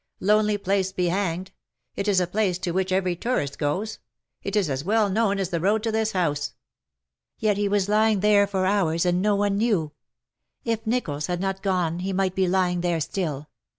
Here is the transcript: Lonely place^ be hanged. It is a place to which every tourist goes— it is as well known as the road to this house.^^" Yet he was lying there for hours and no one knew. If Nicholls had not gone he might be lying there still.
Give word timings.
Lonely 0.19 0.57
place^ 0.57 0.95
be 0.95 1.09
hanged. 1.09 1.51
It 1.95 2.07
is 2.07 2.19
a 2.19 2.25
place 2.25 2.57
to 2.57 2.71
which 2.71 2.91
every 2.91 3.15
tourist 3.15 3.59
goes— 3.59 3.99
it 4.41 4.55
is 4.55 4.67
as 4.67 4.83
well 4.83 5.11
known 5.11 5.37
as 5.37 5.49
the 5.49 5.59
road 5.59 5.83
to 5.83 5.91
this 5.91 6.13
house.^^" 6.13 6.53
Yet 7.37 7.57
he 7.57 7.67
was 7.69 7.87
lying 7.87 8.21
there 8.21 8.47
for 8.47 8.65
hours 8.65 9.05
and 9.05 9.21
no 9.21 9.35
one 9.35 9.59
knew. 9.59 9.91
If 10.65 10.87
Nicholls 10.87 11.27
had 11.27 11.39
not 11.39 11.61
gone 11.61 11.99
he 11.99 12.13
might 12.13 12.33
be 12.33 12.47
lying 12.47 12.81
there 12.81 12.99
still. 12.99 13.47